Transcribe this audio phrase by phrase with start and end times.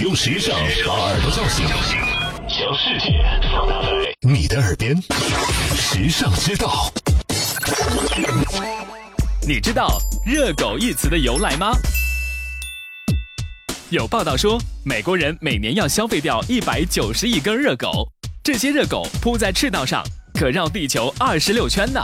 [0.00, 1.66] 用时尚把耳朵叫醒，
[2.48, 3.88] 将世界放大在
[4.22, 4.96] 你的耳边。
[5.76, 6.90] 时尚之道，
[9.46, 11.72] 你知道“热狗”一词的由来吗？
[13.90, 18.08] 有报道说，美国人每年要消费掉一百九十亿根热狗，
[18.42, 22.00] 这些热狗铺在赤道上，可绕地球二十六圈呢。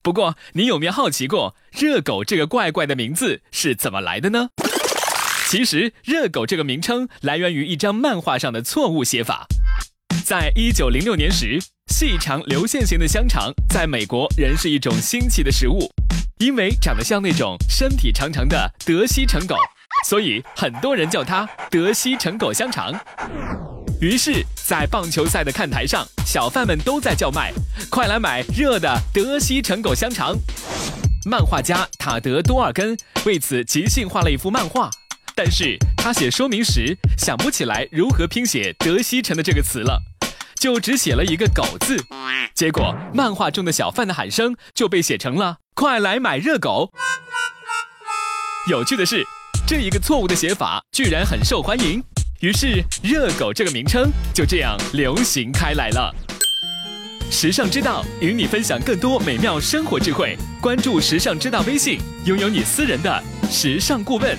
[0.00, 4.50] 不过，你有没有好奇过，热狗这个怪怪的名字是怎么来的呢？
[5.46, 9.46] 其实，热狗这个名称来源于一张漫画上的错误写法。
[10.24, 11.60] 在一九零六年时，
[11.92, 15.88] 细长流线型的香肠在美国仍是一种新奇的食物，
[16.38, 19.54] 因为长得像那种身体长长的德西城狗，
[20.08, 22.92] 所以很多人叫它德西城狗香肠。
[24.00, 27.52] 于是，在棒球赛的看台上，小贩们都在叫卖
[27.90, 30.34] ：“快来买热的德西城狗香肠！”
[31.26, 34.90] 漫画家塔德多尔根为此即兴画了一幅漫画。
[35.36, 40.00] 但是他写说明时想不起来如何拼写“德西城”的这个词了，
[40.60, 41.96] 就只写了一个“狗”字，
[42.54, 46.92] 结果漫画中的小贩的喊声就被写成了“快来买热狗”。
[48.70, 49.26] 有趣的是，
[49.66, 52.00] 这一个错误的写法居然很受欢迎，
[52.40, 56.14] 于是“热狗”这个名称就这样流行开来了。
[57.28, 64.38] 时尚之道与你分享更多美妙生活智慧，关注时尚之道微信，拥有你私人的时尚顾问。